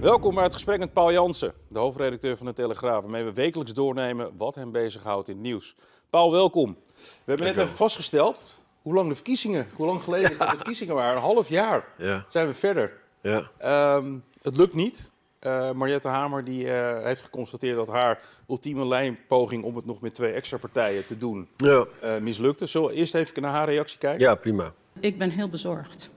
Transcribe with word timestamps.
Welkom 0.00 0.34
bij 0.34 0.44
het 0.44 0.52
gesprek 0.52 0.78
met 0.78 0.92
Paul 0.92 1.12
Jansen, 1.12 1.52
de 1.68 1.78
hoofdredacteur 1.78 2.36
van 2.36 2.46
de 2.46 2.52
Telegraaf, 2.52 3.00
waarmee 3.02 3.24
we 3.24 3.32
wekelijks 3.32 3.72
doornemen 3.72 4.30
wat 4.36 4.54
hem 4.54 4.72
bezighoudt 4.72 5.28
in 5.28 5.34
het 5.34 5.42
nieuws. 5.42 5.74
Paul, 6.10 6.32
welkom. 6.32 6.76
We 6.96 7.02
hebben 7.24 7.46
net 7.46 7.56
even 7.56 7.68
vastgesteld 7.76 8.62
hoe 8.82 8.94
lang 8.94 9.08
de 9.08 9.14
verkiezingen, 9.14 9.66
hoe 9.74 9.86
lang 9.86 10.02
geleden 10.02 10.30
is 10.30 10.38
dat 10.38 10.50
de 10.50 10.56
verkiezingen 10.56 10.94
waren. 10.94 11.16
Een 11.16 11.22
half 11.22 11.48
jaar 11.48 11.88
Ja. 11.98 12.24
zijn 12.28 12.46
we 12.46 12.54
verder. 12.54 12.92
Ja. 13.20 13.50
Ehm, 13.58 14.14
het 14.42 14.56
lukt 14.56 14.74
niet. 14.74 15.10
Eh 15.38 15.70
Mariette 15.70 16.08
Hamer 16.08 16.44
die, 16.44 16.72
eh, 16.72 17.04
heeft 17.04 17.22
geconstateerd 17.22 17.76
dat 17.76 17.88
haar 17.88 18.20
ultieme 18.48 18.86
lijnpoging 18.86 19.64
om 19.64 19.76
het 19.76 19.86
nog 19.86 20.00
met 20.00 20.14
twee 20.14 20.32
extra 20.32 20.56
partijen 20.56 21.06
te 21.06 21.18
doen 21.18 21.48
Ja. 21.56 21.84
eh, 22.00 22.16
mislukte. 22.18 22.66
Zullen 22.66 22.88
we 22.88 22.94
eerst 22.94 23.14
even 23.14 23.42
naar 23.42 23.50
haar 23.52 23.68
reactie 23.68 23.98
kijken? 23.98 24.20
ja, 24.20 24.34
prima. 24.34 24.72
Ik 25.00 25.18
ben 25.18 25.30
heel 25.30 25.48
bezorgd. 25.48 26.10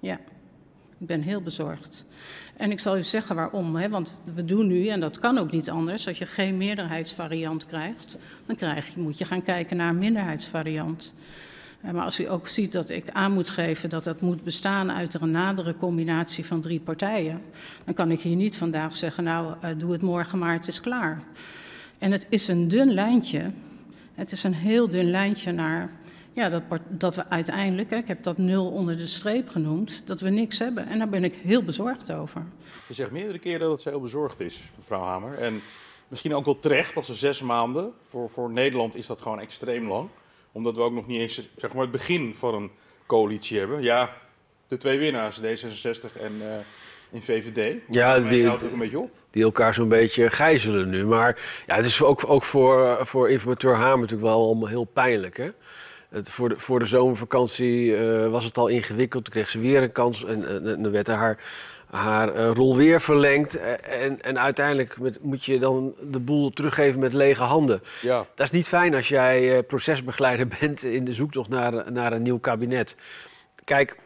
Ja, 0.00 0.18
ik 0.98 1.06
ben 1.06 1.22
heel 1.22 1.40
bezorgd. 1.40 2.06
En 2.56 2.70
ik 2.70 2.80
zal 2.80 2.96
u 2.96 3.02
zeggen 3.02 3.36
waarom. 3.36 3.76
Hè? 3.76 3.88
Want 3.88 4.16
we 4.34 4.44
doen 4.44 4.66
nu, 4.66 4.88
en 4.88 5.00
dat 5.00 5.18
kan 5.18 5.38
ook 5.38 5.50
niet 5.50 5.70
anders, 5.70 6.08
als 6.08 6.18
je 6.18 6.26
geen 6.26 6.56
meerderheidsvariant 6.56 7.66
krijgt, 7.66 8.18
dan 8.46 8.56
krijg 8.56 8.94
je, 8.94 9.00
moet 9.00 9.18
je 9.18 9.24
gaan 9.24 9.42
kijken 9.42 9.76
naar 9.76 9.88
een 9.88 9.98
minderheidsvariant. 9.98 11.14
Eh, 11.80 11.90
Maar 11.90 12.04
als 12.04 12.20
u 12.20 12.30
ook 12.30 12.48
ziet 12.48 12.72
dat 12.72 12.90
ik 12.90 13.10
aan 13.10 13.32
moet 13.32 13.48
geven 13.48 13.88
dat 13.88 14.04
dat 14.04 14.20
moet 14.20 14.44
bestaan 14.44 14.92
uit 14.92 15.14
een 15.14 15.30
nadere 15.30 15.76
combinatie 15.76 16.44
van 16.44 16.60
drie 16.60 16.80
partijen, 16.80 17.42
dan 17.84 17.94
kan 17.94 18.10
ik 18.10 18.20
hier 18.20 18.36
niet 18.36 18.56
vandaag 18.56 18.96
zeggen, 18.96 19.24
nou, 19.24 19.54
eh, 19.60 19.70
doe 19.76 19.92
het 19.92 20.02
morgen 20.02 20.38
maar, 20.38 20.52
het 20.52 20.68
is 20.68 20.80
klaar. 20.80 21.22
En 21.98 22.12
het 22.12 22.26
is 22.28 22.48
een 22.48 22.68
dun 22.68 22.92
lijntje. 22.92 23.50
Het 24.14 24.32
is 24.32 24.44
een 24.44 24.54
heel 24.54 24.88
dun 24.88 25.10
lijntje 25.10 25.52
naar 25.52 25.90
ja, 26.36 26.48
dat, 26.48 26.62
dat 26.88 27.14
we 27.14 27.28
uiteindelijk, 27.28 27.90
hè, 27.90 27.96
ik 27.96 28.08
heb 28.08 28.22
dat 28.22 28.38
nul 28.38 28.70
onder 28.70 28.96
de 28.96 29.06
streep 29.06 29.48
genoemd, 29.48 30.06
dat 30.06 30.20
we 30.20 30.28
niks 30.30 30.58
hebben. 30.58 30.88
En 30.88 30.98
daar 30.98 31.08
ben 31.08 31.24
ik 31.24 31.34
heel 31.42 31.62
bezorgd 31.62 32.12
over. 32.12 32.42
Ze 32.86 32.94
zegt 32.94 33.10
meerdere 33.10 33.38
keren 33.38 33.68
dat 33.68 33.80
ze 33.80 33.88
heel 33.88 34.00
bezorgd 34.00 34.40
is, 34.40 34.62
mevrouw 34.76 35.00
Hamer. 35.02 35.38
En 35.38 35.60
misschien 36.08 36.34
ook 36.34 36.44
wel 36.44 36.58
terecht, 36.58 36.96
als 36.96 37.06
ze 37.06 37.14
zes 37.14 37.42
maanden. 37.42 37.92
Voor, 38.08 38.30
voor 38.30 38.50
Nederland 38.50 38.96
is 38.96 39.06
dat 39.06 39.22
gewoon 39.22 39.40
extreem 39.40 39.88
lang. 39.88 40.08
Omdat 40.52 40.76
we 40.76 40.82
ook 40.82 40.92
nog 40.92 41.06
niet 41.06 41.20
eens 41.20 41.48
zeg 41.56 41.72
maar, 41.72 41.82
het 41.82 41.90
begin 41.90 42.34
van 42.34 42.54
een 42.54 42.70
coalitie 43.06 43.58
hebben. 43.58 43.82
Ja, 43.82 44.16
de 44.66 44.76
twee 44.76 44.98
winnaars, 44.98 45.40
D66 45.40 46.20
en, 46.20 46.32
eh 46.40 46.56
en 47.12 47.22
VVD. 47.22 47.76
Ja, 47.88 48.18
die- 48.20 48.46
houdt 48.46 48.62
het 48.62 48.72
een 48.72 48.78
beetje 48.78 49.00
op. 49.00 49.10
Die 49.30 49.42
elkaar 49.42 49.74
zo'n 49.74 49.88
beetje 49.88 50.30
gijzelen 50.30 50.88
nu. 50.88 51.04
Maar 51.06 51.62
ja, 51.66 51.74
het 51.74 51.84
is 51.84 52.02
ook, 52.02 52.22
ook 52.30 52.42
voor, 52.42 52.98
voor 53.06 53.30
informateur 53.30 53.74
Hamer 53.74 53.98
natuurlijk 53.98 54.28
wel 54.28 54.44
allemaal 54.44 54.68
heel 54.68 54.84
pijnlijk. 54.84 55.36
Hè? 55.36 55.50
Het, 56.08 56.30
voor, 56.30 56.48
de, 56.48 56.56
voor 56.58 56.78
de 56.78 56.86
zomervakantie 56.86 57.96
eh, 57.96 58.28
was 58.30 58.44
het 58.44 58.58
al 58.58 58.68
ingewikkeld. 58.68 59.24
Toen 59.24 59.32
kreeg 59.32 59.48
ze 59.48 59.58
weer 59.58 59.82
een 59.82 59.92
kans 59.92 60.24
en, 60.24 60.40
dan 60.62 60.90
werd 60.90 61.06
haar, 61.06 61.44
haar 61.90 62.34
eh, 62.34 62.50
rol 62.54 62.76
weer 62.76 63.00
verlengd. 63.00 63.56
Eh, 63.56 64.02
En, 64.04 64.22
en 64.22 64.38
uiteindelijk 64.38 65.00
met, 65.00 65.22
moet 65.22 65.44
je 65.44 65.58
dan 65.58 65.94
de 66.02 66.18
boel 66.20 66.50
teruggeven 66.50 67.00
met 67.00 67.12
lege 67.12 67.42
handen. 67.42 67.82
Ja, 68.02 68.26
Dat 68.34 68.46
is 68.46 68.52
niet 68.52 68.68
fijn 68.68 68.94
als 68.94 69.08
jij 69.08 69.62
procesbegeleider 69.62 70.48
bent 70.60 70.84
in 70.84 71.04
de 71.04 71.12
zoektocht 71.12 71.48
naar, 71.48 71.92
naar 71.92 72.12
een 72.12 72.22
nieuw 72.22 72.38
kabinet. 72.38 72.96
Kijk, 73.64 73.96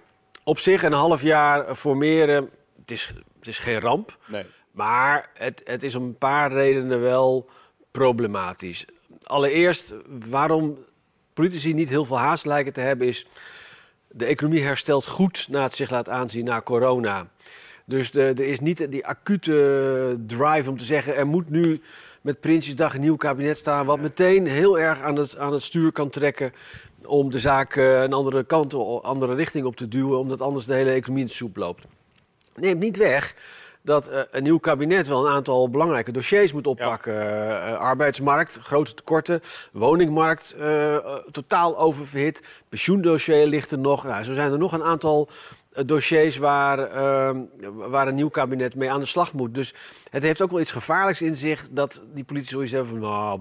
op 0.45 0.59
zich 0.59 0.83
een 0.83 0.93
half 0.93 1.23
jaar 1.23 1.75
formeren, 1.77 2.51
het 2.81 2.91
is, 2.91 3.13
het 3.39 3.49
is 3.49 3.59
geen 3.59 3.81
ramp. 3.81 4.19
nee. 4.27 4.45
Maar 4.71 5.31
het, 5.35 5.61
het 5.65 5.83
is 5.83 5.95
om 5.95 6.05
een 6.05 6.19
paar 6.19 6.53
redenen 6.53 7.01
wel 7.01 7.49
problematisch. 7.91 8.85
Allereerst, 9.23 9.95
waarom 10.29 10.79
politici 11.35 11.75
niet 11.75 11.89
heel 11.89 12.05
veel 12.05 12.19
haast 12.19 12.47
lijken 12.47 12.73
te 12.73 12.81
hebben, 12.81 13.07
is 13.07 13.27
de 14.09 14.25
economie 14.25 14.63
herstelt 14.63 15.07
goed 15.07 15.47
na 15.49 15.63
het 15.63 15.75
zich 15.75 15.91
laat 15.91 16.09
aanzien 16.09 16.45
na 16.45 16.63
corona. 16.63 17.29
Dus 17.85 18.15
er 18.15 18.41
is 18.41 18.61
niet 18.61 18.91
die 18.91 19.07
acute 19.07 20.19
drive 20.27 20.71
om 20.71 20.79
te 20.79 20.85
zeggen, 20.85 21.17
er 21.17 21.27
moet 21.27 21.51
nu 21.51 21.81
met 22.21 22.41
Prinsjesdag 22.41 22.95
een 22.95 23.01
nieuw 23.01 23.17
kabinet 23.17 23.59
staan, 23.59 23.87
wat 23.87 24.01
meteen 24.01 24.47
heel 24.47 24.79
erg 24.79 25.01
aan 25.01 25.17
het, 25.17 25.37
aan 25.37 25.53
het 25.53 25.63
stuur 25.63 25.93
kan 25.93 26.11
trekken 26.11 26.53
om 27.07 27.31
de 27.31 27.39
zaak 27.39 27.77
eh, 27.77 28.03
een 28.03 28.13
andere 28.13 28.45
kant, 28.45 28.73
een 28.73 28.81
andere 29.03 29.35
richting 29.35 29.67
op 29.67 29.77
te 29.77 29.89
duwen, 29.89 30.19
omdat 30.19 30.41
anders 30.41 30.65
de 30.65 30.75
hele 30.75 30.91
economie 30.91 31.23
in 31.23 31.29
de 31.29 31.35
soep 31.35 31.57
loopt. 31.57 31.85
Neemt 32.55 32.81
niet 32.81 32.97
weg 32.97 33.35
dat 33.83 34.09
eh, 34.09 34.21
een 34.31 34.43
nieuw 34.43 34.59
kabinet 34.59 35.07
wel 35.07 35.27
een 35.27 35.33
aantal 35.33 35.71
belangrijke 35.71 36.13
dossiers 36.13 36.53
moet 36.53 36.67
oppakken. 36.67 37.21
Eh, 37.21 37.73
eh, 37.73 37.79
arbeidsmarkt, 37.79 38.59
grote 38.63 38.95
tekorten, 38.95 39.43
woningmarkt, 39.73 40.57
totaal 41.31 41.79
oververhit, 41.79 42.43
pensioendossier 42.69 43.47
ligt 43.47 43.71
er 43.71 43.79
nog. 43.79 44.05
Nou, 44.05 44.25
zo 44.25 44.33
zijn 44.33 44.53
er 44.53 44.59
nog 44.59 44.73
een 44.73 44.83
aantal 44.83 45.29
dossiers 45.87 46.37
waar, 46.37 46.79
eh, 46.79 47.37
waar 47.73 48.09
een 48.09 48.15
nieuw 48.15 48.29
kabinet 48.29 48.75
mee 48.75 48.91
aan 48.91 49.01
de 49.01 49.07
slag 49.07 49.33
moet. 49.33 49.55
Dus 49.55 49.75
het 50.11 50.23
heeft 50.23 50.43
ook 50.43 50.51
wel 50.51 50.61
iets 50.61 50.71
gevaarlijks 50.71 51.23
in 51.23 51.37
zich 51.37 51.69
dat 51.71 52.03
die 52.15 52.25
politici 52.25 52.55
zoiets 52.55 52.73
hebben 52.73 52.91
van... 52.91 53.01
Nou, 53.01 53.41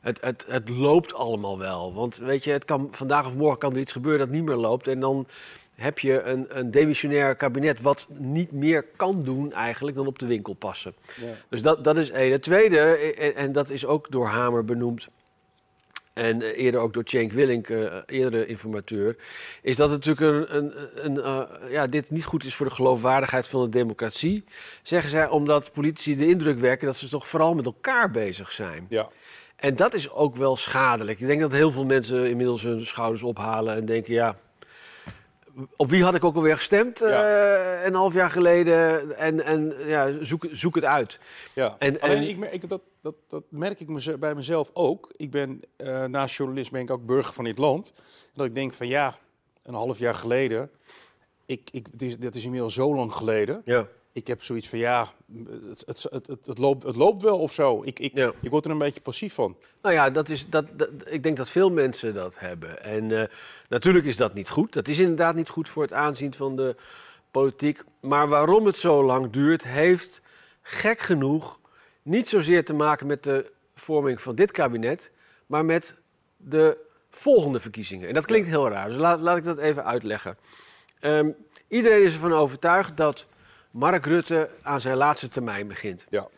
het, 0.00 0.20
het, 0.20 0.44
het 0.48 0.68
loopt 0.68 1.14
allemaal 1.14 1.58
wel. 1.58 1.94
Want 1.94 2.16
weet 2.16 2.44
je, 2.44 2.50
het 2.50 2.64
kan, 2.64 2.88
vandaag 2.90 3.26
of 3.26 3.36
morgen 3.36 3.58
kan 3.58 3.72
er 3.72 3.78
iets 3.78 3.92
gebeuren 3.92 4.20
dat 4.20 4.28
niet 4.28 4.44
meer 4.44 4.56
loopt. 4.56 4.88
En 4.88 5.00
dan 5.00 5.26
heb 5.80 5.98
je 5.98 6.22
een, 6.22 6.46
een 6.48 6.70
demissionair 6.70 7.34
kabinet 7.34 7.80
wat 7.80 8.06
niet 8.10 8.52
meer 8.52 8.84
kan 8.96 9.24
doen 9.24 9.52
eigenlijk 9.52 9.96
dan 9.96 10.06
op 10.06 10.18
de 10.18 10.26
winkel 10.26 10.52
passen. 10.52 10.94
Ja. 11.20 11.32
Dus 11.48 11.62
dat, 11.62 11.84
dat 11.84 11.96
is 11.96 12.10
één. 12.10 12.32
Het 12.32 12.42
tweede, 12.42 12.78
en, 12.78 13.34
en 13.34 13.52
dat 13.52 13.70
is 13.70 13.86
ook 13.86 14.10
door 14.10 14.26
Hamer 14.26 14.64
benoemd. 14.64 15.08
En 16.12 16.42
eh, 16.42 16.64
eerder 16.64 16.80
ook 16.80 16.92
door 16.92 17.02
Cenk 17.06 17.32
Willink, 17.32 17.68
eh, 17.68 17.94
eerdere 18.06 18.46
informateur, 18.46 19.16
is 19.62 19.76
dat 19.76 19.90
het 19.90 20.06
natuurlijk 20.06 20.50
een, 20.50 20.56
een, 20.56 20.72
een, 21.04 21.22
eh, 21.22 21.70
ja, 21.70 21.86
dit 21.86 22.10
niet 22.10 22.24
goed 22.24 22.44
is 22.44 22.54
voor 22.54 22.68
de 22.68 22.74
geloofwaardigheid 22.74 23.48
van 23.48 23.62
de 23.62 23.68
democratie. 23.68 24.44
Zeggen 24.82 25.10
zij 25.10 25.28
omdat 25.28 25.72
politici 25.72 26.16
de 26.16 26.26
indruk 26.26 26.58
werken 26.58 26.86
dat 26.86 26.96
ze 26.96 27.08
toch 27.08 27.28
vooral 27.28 27.54
met 27.54 27.64
elkaar 27.64 28.10
bezig 28.10 28.52
zijn. 28.52 28.86
Ja. 28.88 29.08
En 29.56 29.76
dat 29.76 29.94
is 29.94 30.10
ook 30.10 30.36
wel 30.36 30.56
schadelijk. 30.56 31.20
Ik 31.20 31.26
denk 31.26 31.40
dat 31.40 31.52
heel 31.52 31.72
veel 31.72 31.84
mensen 31.84 32.28
inmiddels 32.28 32.62
hun 32.62 32.86
schouders 32.86 33.22
ophalen 33.22 33.74
en 33.74 33.84
denken, 33.84 34.14
ja, 34.14 34.36
op 35.76 35.90
wie 35.90 36.04
had 36.04 36.14
ik 36.14 36.24
ook 36.24 36.34
alweer 36.36 36.56
gestemd 36.56 37.02
eh, 37.02 37.84
een 37.84 37.94
half 37.94 38.12
jaar 38.12 38.30
geleden? 38.30 39.16
En, 39.16 39.44
en 39.44 39.74
ja, 39.86 40.24
zoek, 40.24 40.46
zoek 40.52 40.74
het 40.74 40.84
uit. 40.84 41.18
Ja, 41.54 41.76
En- 41.78 42.00
alleen 42.00 42.16
en- 42.16 42.28
ik, 42.28 42.36
mer- 42.38 42.52
ik, 42.52 42.68
dat, 42.68 42.80
dat, 43.02 43.14
dat 43.28 43.42
merk 43.48 43.80
ik 43.80 44.18
bij 44.18 44.34
mezelf 44.34 44.70
ook. 44.72 45.10
Ik 45.16 45.30
ben 45.30 45.60
eh, 45.76 46.04
naast 46.04 46.36
journalist 46.36 46.70
ben 46.70 46.80
ik 46.80 46.90
ook 46.90 47.06
burger 47.06 47.32
van 47.34 47.44
dit 47.44 47.58
land. 47.58 47.92
Dat 48.34 48.46
ik 48.46 48.54
denk 48.54 48.72
van 48.72 48.86
ja, 48.86 49.14
een 49.62 49.74
half 49.74 49.98
jaar 49.98 50.14
geleden, 50.14 50.70
ik, 51.46 51.68
ik, 51.70 51.86
het 51.92 52.02
is, 52.02 52.18
dat 52.18 52.34
is 52.34 52.44
inmiddels 52.44 52.74
zo 52.74 52.94
lang 52.94 53.14
geleden. 53.14 53.62
Ja. 53.64 53.86
Ik 54.12 54.26
heb 54.26 54.42
zoiets 54.42 54.68
van 54.68 54.78
ja, 54.78 55.08
het, 55.68 55.82
het, 55.86 56.06
het, 56.10 56.46
het, 56.46 56.58
loopt, 56.58 56.82
het 56.82 56.96
loopt 56.96 57.22
wel 57.22 57.38
of 57.38 57.52
zo. 57.52 57.82
Ik, 57.84 57.98
ik, 57.98 58.14
Ja. 58.14 58.32
ik 58.40 58.50
word 58.50 58.64
er 58.64 58.70
een 58.70 58.78
beetje 58.78 59.00
passief 59.00 59.34
van. 59.34 59.56
Nou 59.82 59.94
ja, 59.94 60.10
dat 60.10 60.28
is, 60.28 60.48
dat, 60.48 60.66
dat, 60.78 60.88
ik 61.04 61.22
denk 61.22 61.36
dat 61.36 61.48
veel 61.48 61.70
mensen 61.70 62.14
dat 62.14 62.38
hebben. 62.38 62.82
En 62.82 63.20
eh, 63.20 63.28
natuurlijk 63.68 64.04
is 64.04 64.16
dat 64.16 64.34
niet 64.34 64.48
goed. 64.48 64.72
Dat 64.72 64.88
is 64.88 64.98
inderdaad 64.98 65.34
niet 65.34 65.48
goed 65.48 65.68
voor 65.68 65.82
het 65.82 65.92
aanzien 65.92 66.34
van 66.34 66.56
de 66.56 66.76
politiek. 67.30 67.82
Maar 68.00 68.28
waarom 68.28 68.66
het 68.66 68.76
zo 68.76 69.04
lang 69.04 69.30
duurt, 69.30 69.64
heeft 69.64 70.20
gek 70.62 71.00
genoeg 71.00 71.58
niet 72.02 72.28
zozeer 72.28 72.64
te 72.64 72.74
maken 72.74 73.06
met 73.06 73.24
de 73.24 73.52
vorming 73.74 74.20
van 74.20 74.34
dit 74.34 74.50
kabinet, 74.50 75.10
maar 75.46 75.64
met 75.64 75.94
de 76.36 76.76
volgende 77.10 77.60
verkiezingen. 77.60 78.08
En 78.08 78.14
dat 78.14 78.26
klinkt 78.26 78.48
heel 78.48 78.68
raar, 78.68 78.88
dus 78.88 78.96
laat, 78.96 79.20
laat 79.20 79.36
ik 79.36 79.44
dat 79.44 79.58
even 79.58 79.84
uitleggen. 79.84 80.36
Ehm, 81.00 81.30
iedereen 81.68 82.02
is 82.02 82.12
ervan 82.14 82.32
overtuigd 82.32 82.96
dat 82.96 83.26
Mark 83.70 84.04
Rutte 84.06 84.50
aan 84.62 84.80
zijn 84.80 84.96
laatste 84.96 85.28
termijn 85.28 85.68
begint. 85.68 86.06
Ja. 86.08 86.28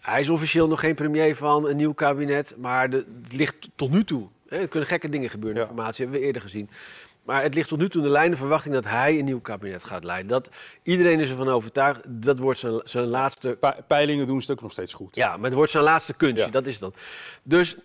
Hij 0.00 0.20
is 0.20 0.28
officieel 0.28 0.68
nog 0.68 0.80
geen 0.80 0.94
premier 0.94 1.36
van 1.36 1.68
een 1.68 1.76
nieuw 1.76 1.92
kabinet, 1.92 2.54
maar 2.58 2.90
de, 2.90 3.04
het 3.22 3.32
ligt 3.32 3.68
tot 3.76 3.90
nu 3.90 4.04
toe. 4.04 4.28
Hè, 4.48 4.56
er 4.58 4.68
kunnen 4.68 4.88
gekke 4.88 5.08
dingen 5.08 5.30
gebeuren, 5.30 5.56
Ja. 5.60 5.62
informatie 5.66 6.02
hebben 6.04 6.20
we 6.20 6.26
eerder 6.26 6.42
gezien. 6.42 6.70
Maar 7.22 7.42
het 7.42 7.54
ligt 7.54 7.68
tot 7.68 7.78
nu 7.78 7.88
toe 7.88 8.00
in 8.00 8.06
de 8.06 8.12
lijn 8.12 8.30
de 8.30 8.36
verwachting 8.36 8.74
dat 8.74 8.84
hij 8.84 9.18
een 9.18 9.24
nieuw 9.24 9.40
kabinet 9.40 9.84
gaat 9.84 10.04
leiden. 10.04 10.28
Dat, 10.28 10.48
iedereen 10.82 11.20
is 11.20 11.30
ervan 11.30 11.48
overtuigd, 11.48 12.00
dat 12.06 12.38
wordt 12.38 12.58
zijn, 12.58 12.80
zijn 12.84 13.06
laatste 13.06 13.56
Pe- 13.60 13.76
Peilingen 13.86 14.26
doen 14.26 14.42
ook 14.50 14.60
nog 14.62 14.72
steeds 14.72 14.92
goed. 14.92 15.16
ja, 15.16 15.36
maar 15.36 15.44
het 15.44 15.54
wordt 15.54 15.70
zijn 15.70 15.84
laatste 15.84 16.14
kunstje, 16.14 16.44
Ja. 16.46 16.50
dat 16.52 16.66
is 16.66 16.78
dan. 16.78 16.94
Dus 17.42 17.76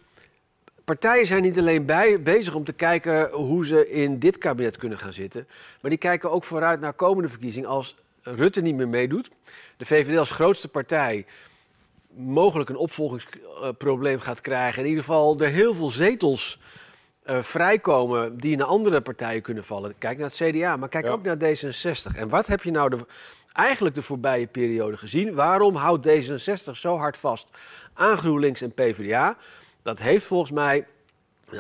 partijen 0.84 1.26
zijn 1.26 1.42
niet 1.42 1.58
alleen 1.58 1.86
bij, 1.86 2.22
bezig 2.22 2.56
om 2.56 2.64
te 2.64 2.74
kijken 2.74 3.30
hoe 3.32 3.66
ze 3.66 3.90
in 3.90 4.20
dit 4.20 4.38
kabinet 4.38 4.78
kunnen 4.78 4.98
gaan 4.98 5.14
zitten. 5.14 5.48
Maar 5.82 5.90
die 5.90 6.00
kijken 6.00 6.32
ook 6.32 6.44
vooruit 6.44 6.80
naar 6.80 6.94
komende 6.94 7.30
verkiezingen 7.30 7.70
als 7.70 7.96
Rutte 8.36 8.62
niet 8.62 8.76
meer 8.76 8.88
meedoet. 8.88 9.30
De 9.78 9.86
VVD 9.86 10.18
als 10.18 10.32
grootste 10.32 10.68
partij 10.68 11.26
mogelijk 12.18 12.70
een 12.70 12.76
opvolgingsprobleem 12.76 14.20
gaat 14.20 14.42
krijgen. 14.42 14.82
In 14.82 14.88
ieder 14.88 15.04
geval 15.04 15.40
er 15.40 15.48
heel 15.48 15.76
veel 15.76 15.90
zetels 15.90 16.60
uh, 17.26 17.42
vrijkomen 17.42 18.38
die 18.38 18.58
naar 18.58 18.68
andere 18.68 19.02
partijen 19.02 19.42
kunnen 19.42 19.64
vallen. 19.64 19.98
Kijk 19.98 20.18
naar 20.18 20.30
het 20.30 20.36
CDA, 20.36 20.78
maar 20.78 20.90
kijk 20.90 21.06
ook 21.06 21.24
naar 21.24 21.38
D66. 21.38 22.16
En 22.16 22.30
wat 22.30 22.48
heb 22.48 22.64
je 22.64 22.72
nou 22.72 22.90
de, 22.90 23.06
eigenlijk 23.54 23.96
de 23.96 24.02
voorbije 24.02 24.48
periode 24.48 24.98
gezien? 24.98 25.34
Waarom 25.34 25.76
houdt 25.76 26.08
D66 26.08 26.72
zo 26.72 26.98
hard 26.98 27.18
vast 27.18 27.50
aan 27.94 28.18
GroenLinks 28.18 28.62
en 28.62 28.74
PvdA? 28.74 29.38
Dat 29.82 30.00
heeft 30.00 30.26
volgens 30.26 30.52
mij 30.52 30.86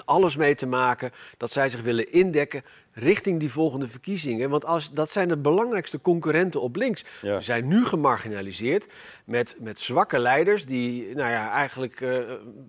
alles 0.05 0.35
mee 0.35 0.55
te 0.55 0.65
maken 0.65 1.11
dat 1.37 1.51
zij 1.51 1.69
zich 1.69 1.81
willen 1.81 2.11
indekken 2.11 2.63
richting 2.93 3.39
die 3.39 3.51
volgende 3.51 3.87
verkiezingen. 3.87 4.49
Want 4.49 4.65
als, 4.65 4.91
dat 4.91 5.09
zijn 5.09 5.27
de 5.27 5.37
belangrijkste 5.37 6.01
concurrenten 6.01 6.61
op 6.61 6.75
links. 6.75 7.05
Ze 7.21 7.37
zijn 7.39 7.67
nu 7.67 7.85
gemarginaliseerd 7.85 8.87
met, 9.25 9.55
met 9.59 9.79
zwakke 9.79 10.19
leiders 10.19 10.65
die 10.65 11.15
nou 11.15 11.31
ja, 11.31 11.51
eigenlijk 11.51 12.01
uh, 12.01 12.17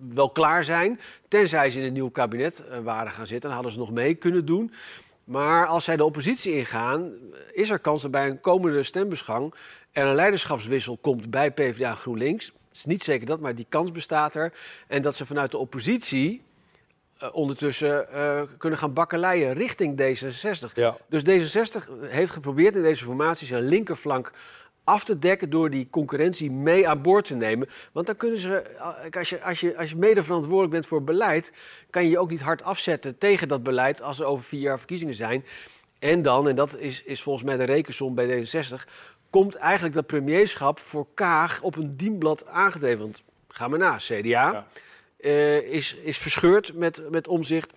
wel 0.09 0.29
klaar 0.29 0.63
zijn. 0.63 0.99
Tenzij 1.27 1.69
ze 1.69 1.79
in 1.79 1.85
een 1.85 1.93
nieuw 1.93 2.09
kabinet 2.09 2.63
uh, 2.69 2.77
waren 2.79 3.11
gaan 3.11 3.27
zitten, 3.27 3.49
dan 3.49 3.51
hadden 3.51 3.71
ze 3.71 3.79
nog 3.79 3.91
mee 3.91 4.15
kunnen 4.15 4.45
doen. 4.45 4.71
Maar 5.23 5.67
als 5.67 5.83
zij 5.83 5.97
de 5.97 6.03
oppositie 6.03 6.53
ingaan, 6.53 7.11
is 7.51 7.69
er 7.69 7.79
kans 7.79 8.01
dat 8.01 8.11
bij 8.11 8.29
een 8.29 8.39
komende 8.39 8.83
stembusgang 8.83 9.53
er 9.91 10.05
een 10.05 10.15
leiderschapswissel 10.15 10.97
komt 11.01 11.29
bij 11.29 11.51
PvdA 11.51 11.95
GroenLinks. 11.95 12.45
Het 12.45 12.77
is 12.77 12.85
niet 12.85 13.03
zeker 13.03 13.25
dat, 13.25 13.39
maar 13.39 13.55
die 13.55 13.65
kans 13.69 13.91
bestaat 13.91 14.35
er. 14.35 14.53
En 14.87 15.01
dat 15.01 15.15
ze 15.15 15.25
vanuit 15.25 15.51
de 15.51 15.57
oppositie 15.57 16.41
uh, 17.23 17.29
ondertussen 17.31 18.07
uh, 18.13 18.41
kunnen 18.57 18.79
gaan 18.79 18.93
bakkeleien 18.93 19.53
richting 19.53 20.01
D66. 20.01 20.73
Ja. 20.73 20.97
Dus 21.07 21.23
D66 21.23 21.89
heeft 22.01 22.31
geprobeerd 22.31 22.75
in 22.75 22.81
deze 22.81 23.03
formatie 23.03 23.47
zijn 23.47 23.67
linkerflank 23.67 24.31
af 24.89 25.03
te 25.03 25.19
dekken 25.19 25.49
door 25.49 25.69
die 25.69 25.87
concurrentie 25.89 26.51
mee 26.51 26.87
aan 26.87 27.01
boord 27.01 27.25
te 27.25 27.35
nemen. 27.35 27.69
Want 27.91 28.05
dan 28.05 28.15
kunnen 28.15 28.37
ze, 28.39 28.55
eh, 28.55 29.17
als 29.17 29.29
je, 29.29 29.43
als 29.43 29.59
je, 29.59 29.77
als 29.77 29.89
je 29.89 29.95
mede 29.95 30.23
verantwoordelijk 30.23 30.71
bent 30.71 30.85
voor 30.85 31.03
beleid, 31.03 31.51
kan 31.89 32.03
je 32.03 32.09
je 32.09 32.19
ook 32.19 32.29
niet 32.29 32.41
hard 32.41 32.63
afzetten 32.63 33.17
tegen 33.17 33.47
dat 33.47 33.63
beleid 33.63 34.01
als 34.01 34.19
er 34.19 34.25
over 34.25 34.45
vier 34.45 34.61
jaar 34.61 34.77
verkiezingen 34.77 35.15
zijn. 35.15 35.45
En 35.99 36.21
dan, 36.21 36.47
en 36.47 36.55
dat 36.55 36.77
is, 36.77 37.03
is 37.03 37.21
volgens 37.21 37.45
mij 37.45 37.57
de 37.57 37.63
rekensom 37.63 38.15
bij 38.15 38.45
D66, 38.45 38.89
komt 39.29 39.55
eigenlijk 39.55 39.95
dat 39.95 40.05
premierschap 40.05 40.79
voor 40.79 41.07
Kaag 41.13 41.61
op 41.61 41.75
een 41.75 41.97
dienblad 41.97 42.47
aangedreven. 42.47 42.99
Want 42.99 43.23
ga 43.47 43.67
maar 43.67 43.79
na, 43.79 43.95
CDA. 43.97 44.21
Ja. 44.23 44.67
Uh, 45.19 45.57
is, 45.57 45.95
is 45.95 46.17
verscheurd 46.17 46.73
met, 46.73 47.09
met 47.09 47.27
omzicht. 47.27 47.73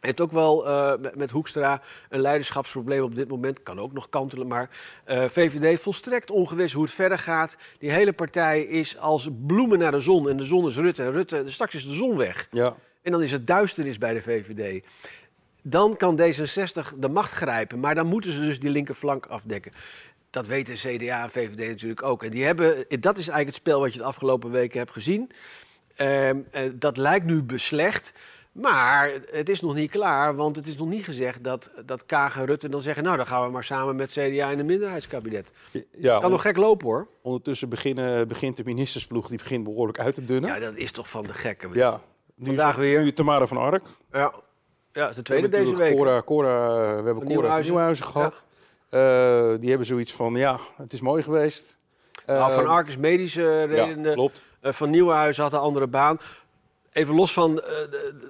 Heeft 0.00 0.20
ook 0.20 0.32
wel 0.32 0.66
uh, 0.66 0.92
met, 1.00 1.16
met, 1.16 1.30
Hoekstra 1.30 1.82
een 2.08 2.20
leiderschapsprobleem 2.20 3.02
op 3.02 3.14
dit 3.14 3.28
moment. 3.28 3.62
Kan 3.62 3.78
ook 3.78 3.92
nog 3.92 4.08
kantelen, 4.08 4.46
maar 4.46 4.70
uh, 5.08 5.24
VVD 5.24 5.80
volstrekt 5.80 6.30
ongewis 6.30 6.72
hoe 6.72 6.82
het 6.82 6.92
verder 6.92 7.18
gaat. 7.18 7.56
Die 7.78 7.90
hele 7.90 8.12
partij 8.12 8.62
is 8.62 8.98
als 8.98 9.28
bloemen 9.46 9.78
naar 9.78 9.90
de 9.90 9.98
zon. 9.98 10.28
En 10.28 10.36
de 10.36 10.44
zon 10.44 10.66
is 10.66 10.76
Rutte. 10.76 11.02
En 11.02 11.12
Rutte, 11.12 11.42
straks 11.46 11.74
is 11.74 11.86
de 11.86 11.94
zon 11.94 12.16
weg. 12.16 12.48
Ja. 12.50 12.76
En 13.02 13.12
dan 13.12 13.22
is 13.22 13.32
het 13.32 13.46
duisternis 13.46 13.98
bij 13.98 14.14
de 14.14 14.22
VVD. 14.22 14.84
Dan 15.62 15.96
kan 15.96 16.20
D66 16.20 16.98
de 16.98 17.08
macht 17.08 17.32
grijpen. 17.32 17.80
Maar 17.80 17.94
dan 17.94 18.06
moeten 18.06 18.32
ze 18.32 18.40
dus 18.40 18.60
die 18.60 18.70
linkerflank 18.70 19.26
afdekken. 19.26 19.72
Dat 20.30 20.46
weten 20.46 20.74
CDA 20.74 21.22
en 21.22 21.30
VVD 21.30 21.68
natuurlijk 21.68 22.02
ook. 22.02 22.22
En 22.22 22.30
die 22.30 22.44
hebben, 22.44 22.76
dat 22.88 23.18
is 23.18 23.28
eigenlijk 23.28 23.46
het 23.46 23.54
spel 23.54 23.80
wat 23.80 23.92
je 23.92 23.98
de 23.98 24.04
afgelopen 24.04 24.50
weken 24.50 24.78
hebt 24.78 24.92
gezien. 24.92 25.30
Ehm, 25.96 26.38
eh, 26.50 26.62
dat 26.74 26.96
lijkt 26.96 27.26
nu 27.26 27.42
beslecht. 27.42 28.12
Maar 28.52 29.12
het 29.30 29.48
is 29.48 29.60
nog 29.60 29.74
niet 29.74 29.90
klaar, 29.90 30.36
want 30.36 30.56
het 30.56 30.66
is 30.66 30.76
nog 30.76 30.88
niet 30.88 31.04
gezegd 31.04 31.44
dat, 31.44 31.70
dat 31.86 32.06
Kaag 32.06 32.36
en 32.36 32.46
Rutte 32.46 32.68
dan 32.68 32.80
zeggen... 32.80 33.04
nou, 33.04 33.16
dan 33.16 33.26
gaan 33.26 33.44
we 33.44 33.50
maar 33.50 33.64
samen 33.64 33.96
met 33.96 34.10
CDA 34.10 34.50
in 34.50 34.58
een 34.58 34.66
minderheidskabinet. 34.66 35.52
Ja, 35.98 36.20
kan 36.20 36.30
nog 36.30 36.42
gek 36.42 36.56
lopen, 36.56 36.86
hoor. 36.86 37.08
Ondertussen 37.22 37.68
beginnen, 37.68 38.28
begint 38.28 38.56
de 38.56 38.64
ministersploeg, 38.64 39.28
die 39.28 39.38
begint 39.38 39.64
behoorlijk 39.64 39.98
uit 39.98 40.14
te 40.14 40.24
dunnen. 40.24 40.50
Ja, 40.50 40.58
dat 40.58 40.76
is 40.76 40.92
toch 40.92 41.08
van 41.08 41.26
de 41.26 41.32
gekken. 41.32 41.70
Ja. 41.72 42.00
Vandaag 42.42 42.76
weer. 42.76 43.02
Nu 43.02 43.12
Tamara 43.12 43.46
van 43.46 43.56
Ark. 43.56 43.84
Ja, 44.12 44.32
ja 44.92 45.08
is 45.08 45.16
de 45.16 45.22
tweede 45.22 45.48
deze 45.48 45.76
week. 45.76 45.96
Cora, 45.96 46.22
Cora, 46.22 46.68
we 47.00 47.06
hebben 47.06 47.24
Cora 47.24 47.58
Nieuwhuizen 47.58 48.04
gehad. 48.04 48.46
Ja. 48.90 49.52
Uh, 49.52 49.60
die 49.60 49.68
hebben 49.68 49.86
zoiets 49.86 50.12
van, 50.12 50.34
ja, 50.34 50.58
het 50.76 50.92
is 50.92 51.00
mooi 51.00 51.22
geweest. 51.22 51.78
Nou, 52.26 52.52
van 52.52 52.66
Ark 52.66 52.88
is 52.88 52.96
medische 52.96 53.64
redenen. 53.64 54.08
Ja, 54.08 54.14
klopt. 54.14 54.42
Uh, 54.62 54.72
van 54.72 54.90
Nieuwenhuizen 54.90 55.42
had 55.42 55.52
een 55.52 55.58
andere 55.58 55.86
baan. 55.86 56.18
Even 56.92 57.14
los 57.14 57.32
van, 57.32 57.50
uh, 57.50 57.64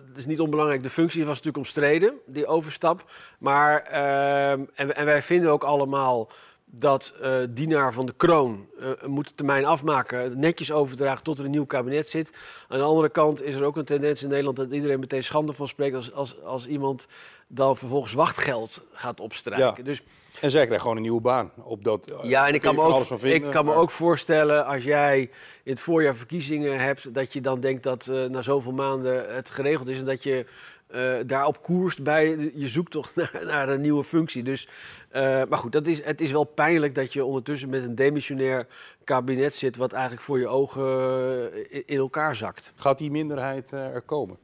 het 0.09 0.17
is 0.17 0.27
niet 0.27 0.41
onbelangrijk, 0.41 0.83
de 0.83 0.91
functie 0.91 1.21
was 1.21 1.37
natuurlijk 1.37 1.57
omstreden, 1.57 2.15
die 2.27 2.47
overstap. 2.47 3.11
Maar, 3.39 3.83
en, 3.83 4.97
en, 4.97 5.05
wij 5.05 5.23
vinden 5.23 5.51
ook 5.51 5.65
allemaal 5.65 6.31
dat 6.65 7.15
uh, 7.23 7.35
dienaar 7.51 7.93
van 7.93 8.07
de 8.07 8.15
kroon 8.17 8.69
moet 9.07 9.29
de 9.29 9.35
termijn 9.35 9.65
afmaken, 9.65 10.39
netjes 10.39 10.73
overdragen 10.73 11.23
tot 11.23 11.39
er 11.39 11.45
een 11.45 11.51
nieuw 11.51 11.67
kabinet 11.67 12.09
zit. 12.09 12.33
Aan 12.69 12.79
de 12.79 12.85
andere 12.85 13.09
kant 13.09 13.43
is 13.43 13.55
er 13.55 13.65
ook 13.65 13.77
een 13.77 13.85
tendens 13.85 14.23
in 14.23 14.29
Nederland 14.29 14.57
dat 14.57 14.71
iedereen 14.71 15.01
meteen 15.01 15.25
schande 15.25 15.53
van 15.53 15.69
spreekt 15.69 15.97
als, 15.97 16.13
als, 16.13 16.43
als 16.43 16.67
iemand 16.67 17.07
dan 17.47 17.77
vervolgens 17.77 18.13
wachtgeld 18.13 18.83
gaat 18.93 19.21
opstrijken. 19.21 19.75
Ja. 19.77 19.83
Dus 19.83 20.03
en 20.41 20.51
zij 20.51 20.65
krijgt 20.65 20.83
gewoon 20.83 20.97
een 20.97 21.03
nieuwe 21.03 21.21
baan. 21.21 21.53
Op 21.63 21.85
dat, 21.85 22.11
eh, 22.11 22.29
ja, 22.29 22.49
en 22.49 22.55
ik 22.55 22.61
kan, 22.61 22.75
me 22.75 22.83
ook, 22.83 23.11
ik 23.23 23.43
kan 23.43 23.65
me 23.65 23.75
ook 23.75 23.91
voorstellen 23.91 24.67
als 24.67 24.85
jij 24.85 25.21
in 25.63 25.73
het 25.73 25.81
voorjaar 25.81 26.17
verkiezingen 26.17 26.81
hebt, 26.81 27.15
dat 27.15 27.33
je 27.33 27.41
dan 27.41 27.61
denkt 27.61 27.83
dat 27.83 28.09
uh, 28.11 28.25
na 28.25 28.43
zoveel 28.43 28.73
maanden 28.73 29.35
het 29.35 29.51
geregeld 29.51 29.89
is 29.89 29.99
en 29.99 30.05
dat 30.05 30.23
je 30.23 30.47
uh, 30.95 31.15
daar 31.27 31.47
op 31.47 31.63
koerst 31.63 32.03
bij 32.03 32.53
je 32.55 32.69
zoekt 32.69 32.91
toch 32.91 33.15
naar, 33.15 33.41
naar 33.45 33.69
een 33.69 33.81
nieuwe 33.81 34.05
functie. 34.05 34.43
Dus, 34.43 34.69
uh, 35.13 35.43
maar 35.49 35.59
goed, 35.59 35.73
dat 35.73 35.87
is, 35.87 36.05
het 36.05 36.21
is 36.21 36.31
wel 36.31 36.45
pijnlijk 36.45 36.95
dat 36.95 37.13
je 37.13 37.25
ondertussen 37.25 37.69
met 37.69 37.83
een 37.83 37.95
demissionair 37.95 38.67
kabinet 39.05 39.55
zit, 39.55 39.77
wat 39.77 39.93
eigenlijk 39.93 40.23
voor 40.23 40.39
je 40.39 40.49
ogen 40.49 41.71
in, 41.71 41.83
in 41.87 41.99
elkaar 41.99 42.35
zakt. 42.35 42.73
Gaat 42.77 42.99
die 42.99 43.11
minderheid 43.11 43.73
er 43.73 44.03
komen? 44.03 44.39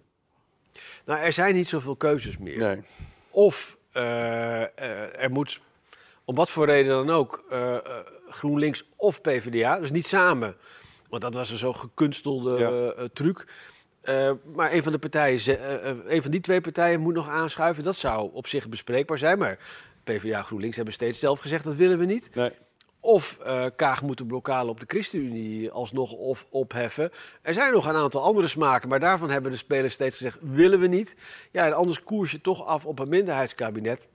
Nou, 1.05 1.21
er 1.21 1.33
zijn 1.33 1.55
niet 1.55 1.69
zoveel 1.69 1.97
keuzes 1.97 2.39
meer. 2.39 2.59
Nee. 2.59 2.83
Of 3.31 3.79
er 3.93 5.31
moet 5.31 5.61
om 6.31 6.37
wat 6.37 6.51
voor 6.51 6.67
reden 6.67 6.93
dan 6.93 7.11
ook, 7.11 7.45
uh, 7.53 7.77
GroenLinks 8.29 8.85
of 8.97 9.21
PvdA. 9.21 9.79
Dus 9.79 9.91
niet 9.91 10.07
samen, 10.07 10.57
want 11.09 11.23
dat 11.23 11.35
was 11.35 11.51
een 11.51 11.59
zo 11.59 11.73
gekunstelde 11.73 12.59
ja. 12.59 12.71
uh, 12.71 13.09
truc. 13.13 13.47
maar 14.55 14.73
een 14.73 14.83
van 14.83 14.93
de 14.93 14.99
partijen, 14.99 15.59
een 16.15 16.23
van 16.23 16.31
die 16.31 16.41
twee 16.41 16.61
partijen 16.61 17.01
moet 17.01 17.15
nog 17.15 17.29
aanschuiven. 17.29 17.85
Dat 17.85 17.97
zou 17.97 18.31
op 18.33 18.47
zich 18.47 18.69
bespreekbaar 18.69 19.19
zijn. 19.19 19.39
Maar 19.39 19.59
PvdA 20.05 20.43
GroenLinks 20.43 20.77
hebben 20.77 20.95
steeds 20.95 21.19
zelf 21.19 21.41
gezegd 21.41 21.65
dat 21.65 21.75
willen 21.75 21.99
we 21.99 22.05
niet. 22.05 22.31
Nee. 22.35 22.51
Of 23.01 23.39
uh, 23.47 23.65
Kaag 23.77 24.03
moet 24.03 24.19
de 24.19 24.27
blokkade 24.27 24.69
op 24.69 24.81
de 24.81 24.87
ChristenUnie 24.89 25.71
alsnog 25.71 26.13
of 26.13 26.47
opheffen. 26.51 27.11
Er 27.43 27.55
zijn 27.55 27.73
nog 27.73 27.87
een 27.87 27.95
aantal 27.95 28.23
andere 28.23 28.47
smaken, 28.47 28.89
maar 28.89 29.01
daarvan 29.01 29.31
hebben 29.31 29.51
de 29.51 29.57
spelers 29.57 29.95
steeds 29.95 30.17
gezegd: 30.17 30.39
willen 30.41 30.81
we 30.81 30.87
niet. 30.87 31.17
Ja, 31.51 31.67
en 31.67 31.73
anders 31.73 32.03
koers 32.03 32.31
je 32.31 32.41
toch 32.41 32.67
af 32.67 32.87
op 32.87 32.99
een 32.99 33.09
minderheidskabinet. 33.09 34.09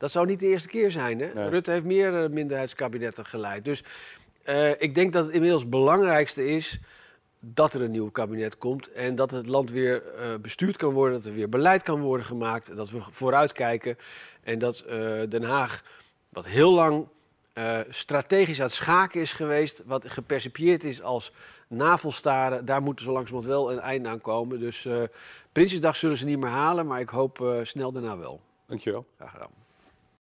Dat 0.00 0.10
zou 0.10 0.26
niet 0.26 0.40
de 0.40 0.46
eerste 0.46 0.68
keer 0.68 0.90
zijn. 0.90 1.20
Hè? 1.20 1.48
Rutte 1.48 1.70
heeft 1.70 1.84
meer 1.84 2.22
uh, 2.22 2.28
minderheidskabinetten 2.28 3.26
geleid. 3.26 3.64
Dus 3.64 3.84
uh, 4.48 4.70
ik 4.70 4.94
denk 4.94 5.12
dat 5.12 5.24
het 5.24 5.34
inmiddels 5.34 5.62
het 5.62 5.70
belangrijkste 5.70 6.48
is 6.48 6.80
dat 7.40 7.74
er 7.74 7.82
een 7.82 7.90
nieuw 7.90 8.10
kabinet 8.10 8.58
komt 8.58 8.92
en 8.92 9.14
dat 9.14 9.30
het 9.30 9.46
land 9.46 9.70
weer 9.70 10.02
uh, 10.02 10.34
bestuurd 10.42 10.76
kan 10.76 10.92
worden, 10.92 11.16
dat 11.16 11.26
er 11.26 11.34
weer 11.34 11.48
beleid 11.48 11.82
kan 11.82 12.00
worden 12.00 12.26
gemaakt, 12.26 12.76
dat 12.76 12.90
we 12.90 12.98
vooruitkijken 13.02 13.96
en 14.42 14.58
dat 14.58 14.84
Den 15.28 15.42
Haag, 15.42 15.82
wat 16.28 16.46
heel 16.46 16.72
lang 16.72 17.06
strategisch 17.88 18.58
aan 18.58 18.66
het 18.66 18.74
schaken 18.74 19.20
is 19.20 19.32
geweest, 19.32 19.82
wat 19.84 20.10
gepercipieerd 20.10 20.84
is 20.84 21.02
als 21.02 21.32
navelstaren, 21.68 22.64
daar 22.64 22.82
moet 22.82 23.00
zo 23.00 23.12
langzamerhand 23.12 23.54
wel 23.54 23.72
een 23.72 23.80
einde 23.80 24.08
aan 24.08 24.20
komen. 24.20 24.60
Dus 24.60 24.88
Prinsjesdag 25.52 25.96
zullen 25.96 26.16
ze 26.16 26.24
niet 26.24 26.38
meer 26.38 26.50
halen, 26.50 26.86
maar 26.86 27.00
ik 27.00 27.08
hoop 27.08 27.60
snel 27.62 27.92
daarna 27.92 28.16
wel. 28.16 28.40
Dankjewel. 28.66 29.06
Graag 29.16 29.30
gedaan. 29.30 29.59